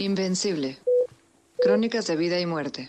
[0.00, 0.78] Invencible.
[1.60, 2.88] Crónicas de vida y muerte.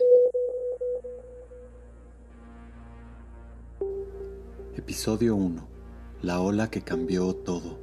[4.78, 5.68] Episodio 1.
[6.22, 7.78] La ola que cambió todo.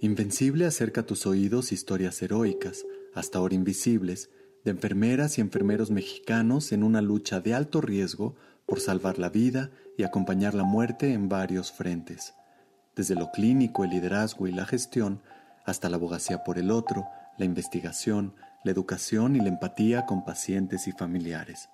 [0.00, 4.30] Invencible acerca a tus oídos historias heroicas, hasta ahora invisibles,
[4.64, 9.72] de enfermeras y enfermeros mexicanos en una lucha de alto riesgo por salvar la vida
[9.98, 12.32] y acompañar la muerte en varios frentes.
[12.96, 15.20] Desde lo clínico, el liderazgo y la gestión,
[15.70, 17.06] hasta la abogacía por el otro,
[17.38, 18.34] la investigación,
[18.64, 21.68] la educación y la empatía con pacientes y familiares.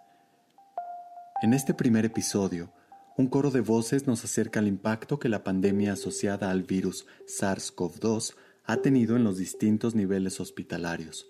[1.42, 2.72] En este primer episodio,
[3.16, 8.34] un coro de voces nos acerca al impacto que la pandemia asociada al virus SARS-CoV-2
[8.64, 11.26] ha tenido en los distintos niveles hospitalarios,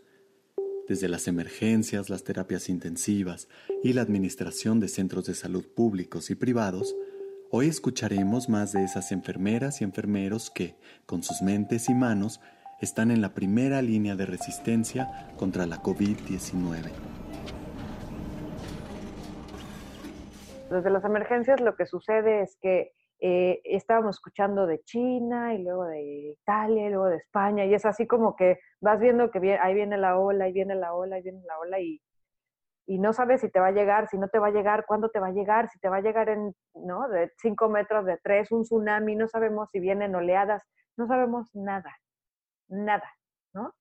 [0.89, 3.49] desde las emergencias, las terapias intensivas
[3.83, 6.95] y la administración de centros de salud públicos y privados,
[7.51, 12.41] hoy escucharemos más de esas enfermeras y enfermeros que, con sus mentes y manos,
[12.81, 16.93] están en la primera línea de resistencia contra la COVID-19.
[20.71, 25.87] Desde las emergencias lo que sucede es que eh, estábamos escuchando de China y luego
[25.87, 26.03] de
[26.39, 29.97] Italia y luego de España y es así como que vas viendo que ahí viene
[29.97, 32.01] la ola, ahí viene la ola, ahí viene la ola y,
[32.89, 35.19] no sabes si te va a llegar, si no te va a llegar, cuándo te
[35.19, 37.09] va a llegar, si te va a llegar en, ¿no?
[37.09, 40.63] De 5 metros, de 3, un tsunami, no sabemos si vienen oleadas,
[40.97, 41.93] no sabemos nada
[42.69, 43.11] nada,
[43.53, 43.75] ¿no?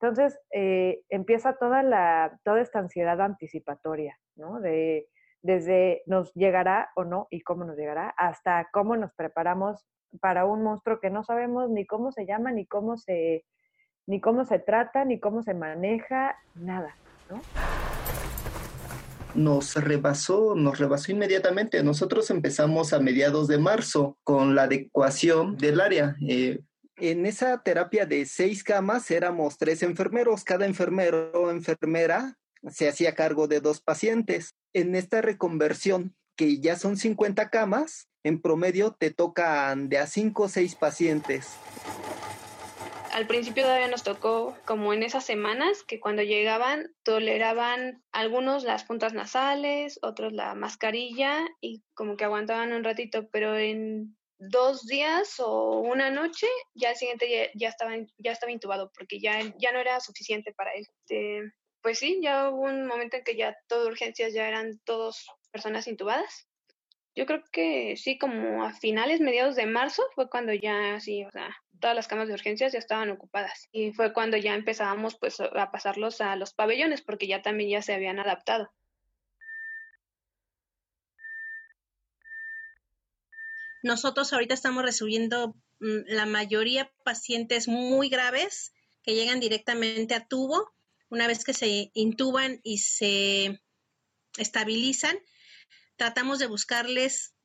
[0.00, 4.60] Entonces eh, empieza toda, la, toda esta ansiedad anticipatoria, ¿no?
[4.60, 5.08] De,
[5.42, 9.86] desde nos llegará o no y cómo nos llegará, hasta cómo nos preparamos
[10.20, 13.44] para un monstruo que no sabemos ni cómo se llama, ni cómo se,
[14.06, 16.94] ni cómo se trata, ni cómo se maneja, nada,
[17.30, 17.40] ¿no?
[19.34, 21.82] Nos rebasó, nos rebasó inmediatamente.
[21.82, 26.16] Nosotros empezamos a mediados de marzo con la adecuación del área.
[26.26, 26.60] Eh,
[26.96, 30.44] en esa terapia de seis camas éramos tres enfermeros.
[30.44, 32.36] Cada enfermero o enfermera
[32.70, 34.54] se hacía cargo de dos pacientes.
[34.72, 40.44] En esta reconversión, que ya son 50 camas, en promedio te tocan de a cinco
[40.44, 41.56] o seis pacientes.
[43.12, 48.84] Al principio todavía nos tocó como en esas semanas que cuando llegaban toleraban algunos las
[48.84, 55.38] puntas nasales, otros la mascarilla y como que aguantaban un ratito, pero en dos días
[55.38, 59.78] o una noche, ya el siguiente ya, estaba, ya estaba intubado porque ya, ya no
[59.78, 60.86] era suficiente para él.
[61.00, 61.42] Este,
[61.82, 65.86] pues sí, ya hubo un momento en que ya todo urgencias ya eran todos personas
[65.86, 66.48] intubadas.
[67.14, 71.30] Yo creo que sí, como a finales, mediados de marzo fue cuando ya sí, o
[71.30, 71.48] sea,
[71.80, 73.68] todas las camas de urgencias ya estaban ocupadas.
[73.72, 77.82] Y fue cuando ya empezábamos pues a pasarlos a los pabellones porque ya también ya
[77.82, 78.70] se habían adaptado.
[83.86, 88.72] Nosotros ahorita estamos recibiendo mm, la mayoría pacientes muy graves
[89.04, 90.74] que llegan directamente a tubo.
[91.08, 93.62] Una vez que se intuban y se
[94.38, 95.16] estabilizan,
[95.94, 97.36] tratamos de buscarles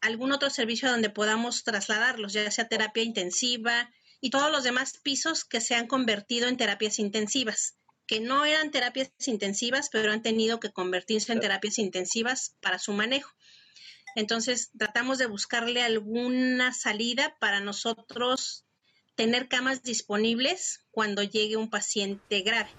[0.00, 3.90] algún otro servicio donde podamos trasladarlos, ya sea terapia intensiva
[4.22, 8.70] y todos los demás pisos que se han convertido en terapias intensivas, que no eran
[8.70, 13.30] terapias intensivas, pero han tenido que convertirse en terapias intensivas para su manejo.
[14.16, 18.66] Entonces, tratamos de buscarle alguna salida para nosotros
[19.14, 22.70] tener camas disponibles cuando llegue un paciente grave.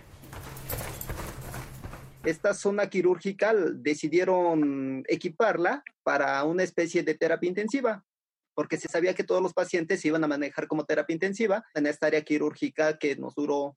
[2.24, 8.06] Esta zona quirúrgica decidieron equiparla para una especie de terapia intensiva,
[8.54, 11.88] porque se sabía que todos los pacientes se iban a manejar como terapia intensiva en
[11.88, 13.76] esta área quirúrgica que nos duró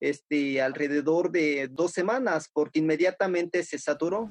[0.00, 4.28] este, alrededor de dos semanas, porque inmediatamente se saturó.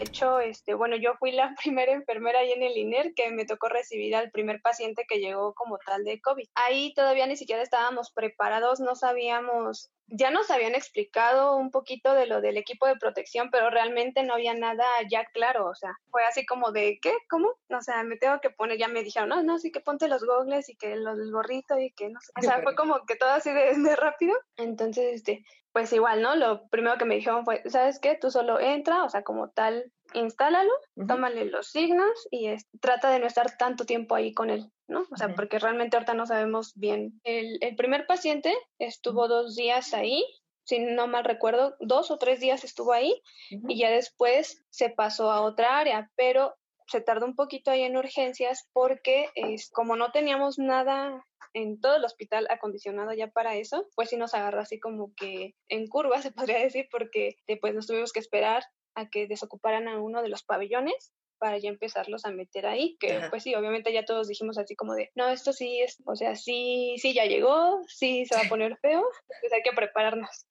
[0.00, 3.68] Hecho, este, bueno, yo fui la primera enfermera ahí en el INER que me tocó
[3.68, 6.46] recibir al primer paciente que llegó como tal de COVID.
[6.54, 12.26] Ahí todavía ni siquiera estábamos preparados, no sabíamos, ya nos habían explicado un poquito de
[12.26, 16.24] lo del equipo de protección, pero realmente no había nada ya claro, o sea, fue
[16.24, 17.12] así como de, ¿qué?
[17.28, 17.50] ¿Cómo?
[17.68, 20.24] O sea, me tengo que poner, ya me dijeron, no, no, sí que ponte los
[20.24, 23.16] gogles y que los, el gorrito y que no sé, o sea, fue como que
[23.16, 24.34] todo así de, de rápido.
[24.56, 26.34] Entonces, este, pues igual, ¿no?
[26.34, 28.16] Lo primero que me dijeron fue, ¿sabes qué?
[28.16, 30.72] Tú solo entra, o sea, como tal, instálalo,
[31.06, 32.48] tómale los signos y
[32.80, 35.04] trata de no estar tanto tiempo ahí con él, ¿no?
[35.10, 37.20] O sea, porque realmente ahorita no sabemos bien.
[37.24, 40.24] El, primer paciente estuvo dos días ahí,
[40.64, 45.30] si no mal recuerdo, dos o tres días estuvo ahí y ya después se pasó
[45.30, 46.54] a otra área, pero
[46.86, 51.96] se tardó un poquito ahí en urgencias porque es, como no teníamos nada en todo
[51.96, 56.20] el hospital acondicionado ya para eso, pues sí nos agarró así como que en curva,
[56.22, 58.64] se podría decir, porque después nos tuvimos que esperar
[58.98, 63.20] a que desocuparan a uno de los pabellones para ya empezarlos a meter ahí, que
[63.30, 66.34] pues sí, obviamente ya todos dijimos así como de, no, esto sí es, o sea,
[66.34, 69.04] sí, sí ya llegó, sí se va a poner feo,
[69.40, 70.46] pues hay que prepararnos.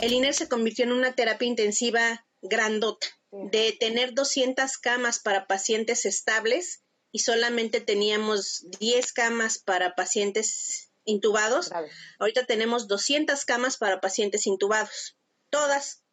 [0.00, 6.04] El INER se convirtió en una terapia intensiva grandota, de tener 200 camas para pacientes
[6.04, 11.70] estables y solamente teníamos 10 camas para pacientes intubados.
[12.18, 15.16] Ahorita tenemos 200 camas para pacientes intubados.
[15.50, 16.04] Todas,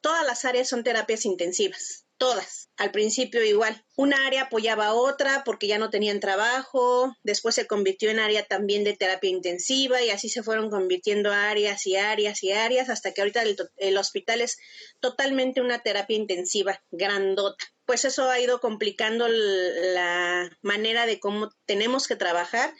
[0.00, 2.70] todas las áreas son terapias intensivas todas.
[2.76, 3.84] Al principio igual.
[3.96, 8.44] Una área apoyaba a otra porque ya no tenían trabajo, después se convirtió en área
[8.44, 13.10] también de terapia intensiva y así se fueron convirtiendo áreas y áreas y áreas hasta
[13.10, 13.42] que ahorita
[13.76, 14.56] el, hospital es
[15.00, 17.64] totalmente una terapia intensiva, grandota.
[17.86, 22.72] Pues eso ha ido complicando la manera de cómo tenemos que trabajar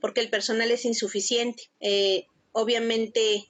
[0.00, 1.64] porque el personal es insuficiente.
[1.80, 3.46] Eh, obviamente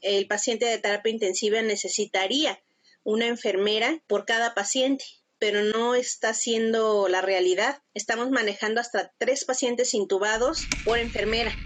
[0.00, 2.58] el paciente de terapia intensiva necesitaría
[3.04, 5.04] una enfermera por cada paciente,
[5.38, 7.78] pero no está siendo la realidad.
[7.94, 11.56] Estamos manejando hasta tres pacientes intubados por enfermera.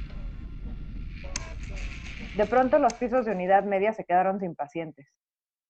[2.34, 5.06] De pronto los pisos de unidad media se quedaron sin pacientes,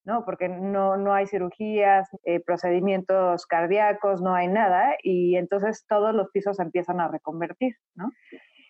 [0.06, 0.24] ¿no?
[0.24, 6.30] Porque no, no hay cirugías, eh, procedimientos cardíacos, no hay nada, y entonces todos los
[6.30, 8.10] pisos empiezan a reconvertir, ¿no?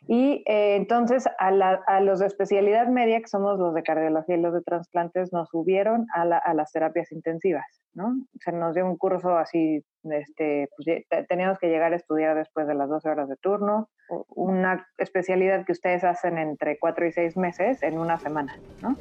[0.08, 4.54] Y eh, entonces a, los de especialidad media, que somos los de cardiología y los
[4.54, 8.14] de trasplantes, nos subieron a, las terapias intensivas, ¿no?
[8.38, 12.74] Se nos dio un curso así, este, pues, teníamos que llegar a estudiar después de
[12.74, 13.88] las 12 horas de turno,
[14.28, 18.96] una especialidad que ustedes hacen entre 4 y 6 meses en una semana, ¿no?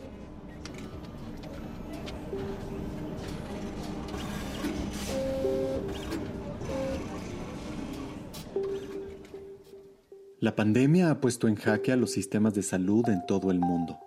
[10.45, 13.99] La pandemia ha puesto en jaque a los sistemas de salud en todo el mundo.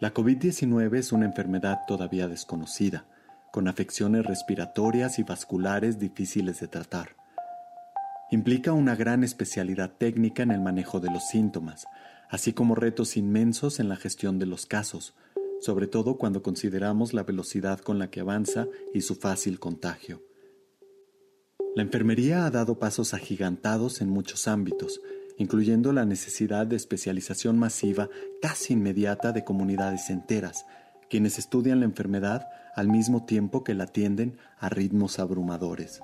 [0.00, 3.04] La COVID-19 es una enfermedad todavía desconocida,
[3.52, 7.16] con afecciones respiratorias y vasculares difíciles de tratar.
[8.30, 11.84] Implica una gran especialidad técnica en el manejo de los síntomas,
[12.30, 15.14] así como retos inmensos en la gestión de los casos,
[15.60, 20.22] sobre todo cuando consideramos la velocidad con la que avanza y su fácil contagio.
[21.76, 25.00] La enfermería ha dado pasos agigantados en muchos ámbitos,
[25.36, 28.08] incluyendo la necesidad de especialización masiva
[28.40, 30.66] casi inmediata de comunidades enteras,
[31.10, 36.00] quienes estudian la enfermedad al mismo tiempo que la atienden a ritmos abrumadores.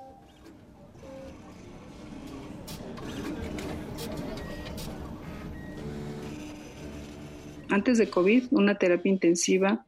[7.69, 9.85] Antes de COVID, una terapia intensiva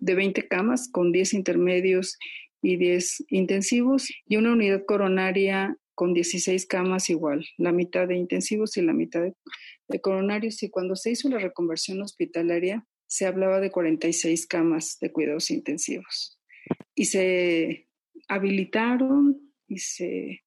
[0.00, 2.18] de 20 camas con 10 intermedios
[2.62, 8.76] y 10 intensivos y una unidad coronaria con 16 camas igual, la mitad de intensivos
[8.76, 10.62] y la mitad de, coronarios.
[10.62, 16.38] Y cuando se hizo la reconversión hospitalaria, se hablaba de 46 camas de cuidados intensivos.
[16.94, 17.88] Y se
[18.28, 20.42] habilitaron y se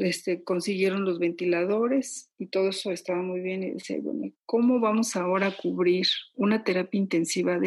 [0.00, 3.62] este, consiguieron los ventiladores y todo eso estaba muy bien.
[3.62, 7.58] Y decía, bueno, ¿cómo vamos ahora a cubrir una terapia intensiva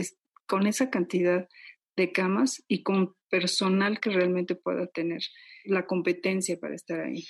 [0.48, 1.48] con esa cantidad
[1.96, 5.22] de camas y con personal que realmente pueda tener
[5.66, 7.24] la competencia para estar ahí.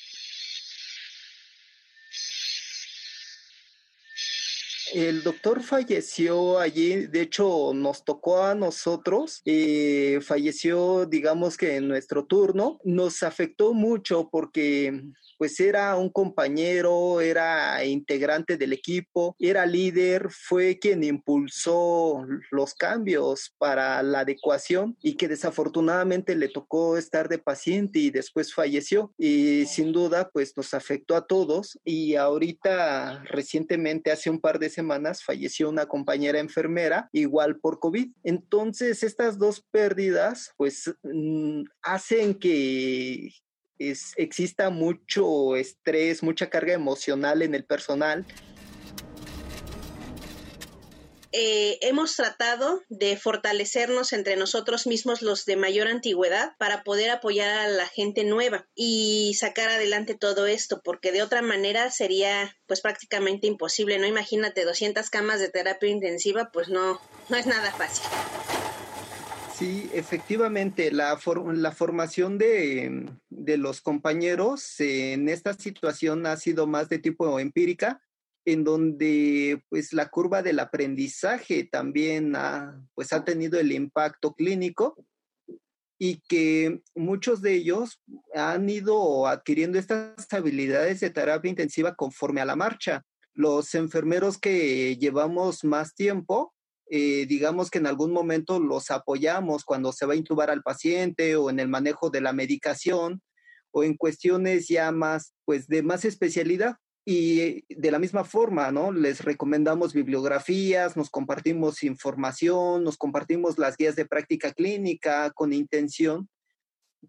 [4.93, 11.88] El doctor falleció allí, de hecho nos tocó a nosotros, eh, falleció digamos que en
[11.88, 15.01] nuestro turno, nos afectó mucho porque
[15.41, 23.51] pues era un compañero, era integrante del equipo, era líder, fue quien impulsó los cambios
[23.57, 29.15] para la adecuación y que desafortunadamente le tocó estar de paciente y después falleció.
[29.17, 31.79] Y sin duda pues nos afectó a todos.
[31.83, 34.80] Y ahorita recientemente hace un par de semanas
[35.23, 38.11] falleció una compañera enfermera igual por COVID.
[38.23, 43.31] Entonces estas dos pérdidas pues mm, hacen que
[44.15, 48.25] exista mucho estrés, mucha carga emocional en el personal.
[51.33, 57.50] Eh, hemos tratado de fortalecernos entre nosotros mismos los de mayor antigüedad para poder apoyar
[57.50, 62.81] a la gente nueva y sacar adelante todo esto, porque de otra manera sería pues
[62.81, 64.07] prácticamente imposible, ¿no?
[64.07, 68.05] Imagínate 200 camas de terapia intensiva, pues no, no es nada fácil.
[69.61, 71.19] Sí, efectivamente, la,
[71.53, 78.01] la formación de, los compañeros en esta situación ha sido más de tipo empírica,
[78.45, 84.95] en donde pues la curva del aprendizaje también ha, pues, ha tenido el impacto clínico
[86.00, 88.01] y que muchos de ellos
[88.33, 93.03] han ido adquiriendo estas habilidades de terapia intensiva conforme a la marcha.
[93.36, 96.55] Los enfermeros que llevamos más tiempo,
[96.89, 101.36] eh, digamos que en algún momento los apoyamos cuando se va a intubar al paciente
[101.36, 103.21] o en el manejo de la medicación
[103.69, 106.77] o en cuestiones ya más, pues de más especialidad.
[107.03, 108.91] Y de la misma forma, ¿no?
[108.91, 116.29] Les recomendamos bibliografías, nos compartimos información, nos compartimos las guías de práctica clínica con intención,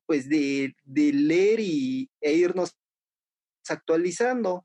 [0.06, 2.75] pues, de, de leer y, e irnos
[3.68, 4.64] actualizando.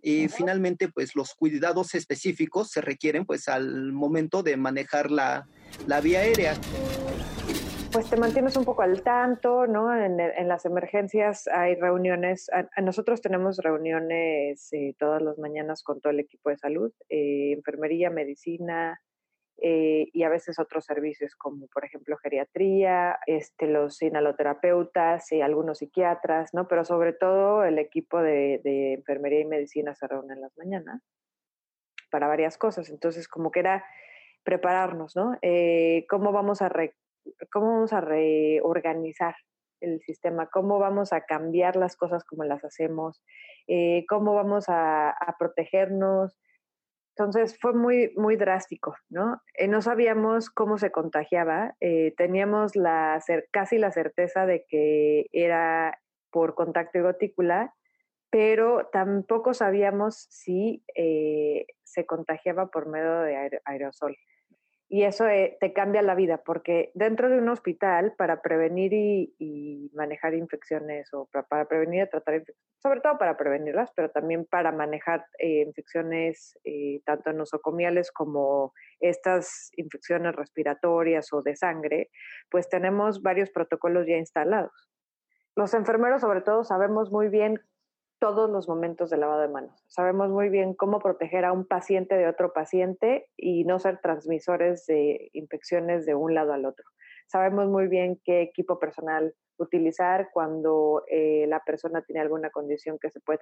[0.00, 5.46] Y finalmente, pues, los cuidados específicos se requieren, pues, al momento de manejar la,
[5.86, 6.58] la vía aérea
[7.96, 9.96] pues te mantienes un poco al tanto, ¿no?
[9.96, 12.50] En, las emergencias hay reuniones,
[12.82, 18.10] nosotros tenemos reuniones eh, todas las mañanas con todo el equipo de salud, eh, enfermería,
[18.10, 19.00] medicina
[19.62, 25.78] eh, y a veces otros servicios como por ejemplo geriatría, este, los inhaloterapeutas y algunos
[25.78, 26.68] psiquiatras, ¿no?
[26.68, 28.60] Pero sobre todo el equipo de,
[28.92, 31.00] enfermería y medicina se reúne en las mañanas
[32.10, 33.86] para varias cosas, entonces como que era
[34.44, 35.38] prepararnos, ¿no?
[36.10, 36.68] ¿Cómo vamos a
[37.50, 39.34] cómo vamos a reorganizar
[39.80, 43.22] el sistema, cómo vamos a cambiar las cosas como las hacemos,
[43.66, 46.38] eh, cómo vamos a, protegernos.
[47.16, 49.40] Entonces fue muy, muy drástico, ¿no?
[49.54, 55.98] Eh, no sabíamos cómo se contagiaba, eh, teníamos la, casi la certeza de que era
[56.30, 57.74] por contacto y gotícula,
[58.30, 60.84] pero tampoco sabíamos si
[61.84, 64.16] se contagiaba por medio de aerosol
[64.88, 69.90] y eso eh, te cambia la vida, porque dentro de un hospital, para prevenir y,
[69.94, 72.42] manejar infecciones, o para, prevenir y tratar
[72.78, 79.70] sobre todo para prevenirlas, pero también para manejar eh, infecciones eh, tanto nosocomiales como estas
[79.76, 82.10] infecciones respiratorias o de sangre,
[82.50, 84.88] pues tenemos varios protocolos ya instalados.
[85.56, 87.60] Los enfermeros, sobre todo, sabemos muy bien
[88.18, 89.84] todos los momentos de lavado de manos.
[89.88, 94.86] Sabemos muy bien cómo proteger a un paciente de otro paciente y no ser transmisores
[94.86, 96.84] de infecciones de un lado al otro.
[97.26, 103.10] Sabemos muy bien qué equipo personal utilizar cuando eh, la persona tiene alguna condición que
[103.10, 103.38] se puede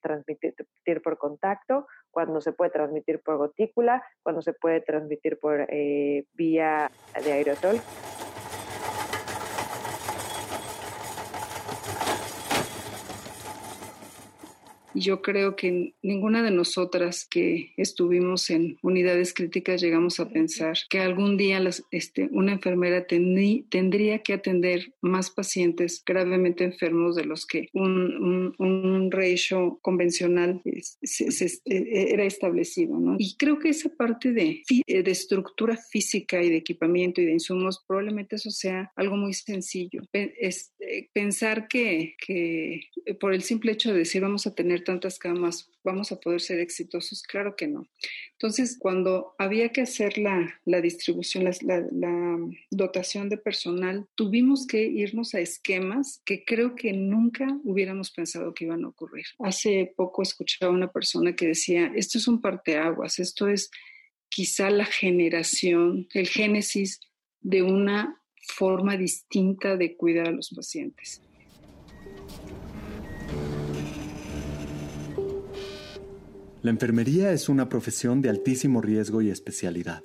[0.00, 6.26] transmitir, por contacto, cuando se puede transmitir por gotícula, cuando se puede transmitir por eh,
[6.32, 6.90] vía
[7.22, 7.76] de aerosol.
[14.94, 21.00] Yo creo que ninguna de nosotras que estuvimos en unidades críticas llegamos a pensar que
[21.00, 27.68] algún día este, una enfermera tendría que atender más pacientes gravemente enfermos de los que
[27.72, 30.82] un, un, ratio convencional e,
[31.66, 32.98] e, era establecido.
[32.98, 33.16] ¿no?
[33.18, 37.82] Y creo que esa parte de, de estructura física y de equipamiento y de insumos,
[37.86, 40.02] probablemente eso sea algo muy sencillo.
[40.12, 40.71] Es, eh,
[41.12, 42.88] pensar que, que
[43.20, 46.60] por el simple hecho de decir vamos a tener tantas camas, ¿vamos a poder ser
[46.60, 47.22] exitosos?
[47.22, 47.88] Claro que no.
[48.32, 52.38] Entonces, cuando había que hacer la, distribución, la,
[52.70, 58.64] dotación de personal, tuvimos que irnos a esquemas que creo que nunca hubiéramos pensado que
[58.64, 59.26] iban a ocurrir.
[59.38, 63.70] Hace poco escuchaba una persona que decía, esto es un parteaguas, esto es
[64.28, 67.00] quizá la generación, el génesis
[67.40, 71.22] de una forma distinta de cuidar a los pacientes.
[76.62, 80.04] La enfermería es una profesión de altísimo riesgo y especialidad.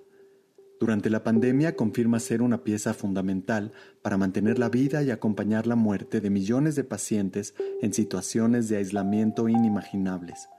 [0.80, 5.76] Durante la pandemia confirma ser una pieza fundamental para mantener la vida y acompañar la
[5.76, 10.50] muerte de millones de pacientes en situaciones de aislamiento inimaginables.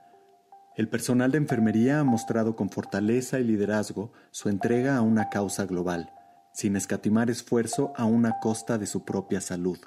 [0.75, 5.65] El personal de enfermería ha mostrado con fortaleza y liderazgo su entrega a una causa
[5.65, 6.13] global,
[6.59, 9.77] sin escatimar esfuerzo a una costa de su propia salud.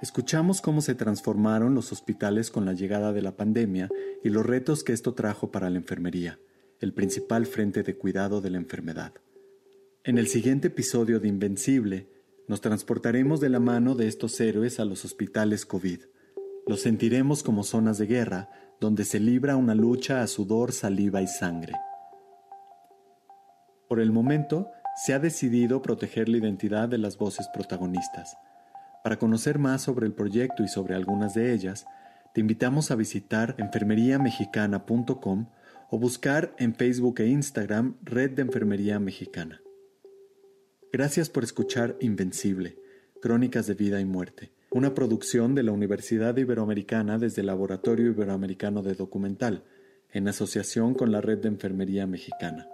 [0.00, 3.88] Escuchamos cómo se transformaron los hospitales con la llegada de la pandemia
[4.22, 6.38] y los retos que esto trajo para la enfermería,
[6.78, 9.14] el principal frente de cuidado de la enfermedad.
[10.04, 12.08] En el siguiente episodio de Invencible,
[12.46, 16.02] nos transportaremos de la mano de estos héroes a los hospitales COVID.
[16.68, 18.48] Los sentiremos como zonas de guerra
[18.80, 21.72] donde se libra una lucha a sudor, saliva y sangre.
[23.88, 28.36] Por el momento, se ha decidido proteger la identidad de las voces protagonistas
[29.08, 31.86] para conocer más sobre el proyecto y sobre algunas de ellas,
[32.34, 35.46] te invitamos a visitar enfermeriamexicana.com
[35.90, 39.62] o buscar en Facebook e Instagram Red de Enfermería Mexicana.
[40.92, 42.76] Gracias por escuchar Invencible,
[43.22, 48.82] Crónicas de Vida y Muerte, una producción de la Universidad Iberoamericana desde el Laboratorio Iberoamericano
[48.82, 49.64] de Documental,
[50.12, 52.68] en asociación con la Red de Enfermería Mexicana.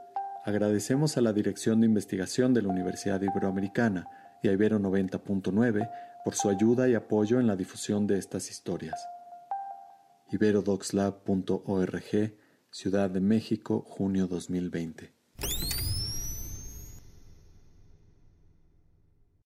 [0.45, 4.07] Agradecemos a la Dirección de Investigación de la Universidad Iberoamericana
[4.43, 5.91] y a Ibero 90.9
[6.23, 9.09] por su ayuda y apoyo en la difusión de estas historias.
[10.31, 12.35] iberodoxlab.org,
[12.71, 15.15] Ciudad de México, junio 2020.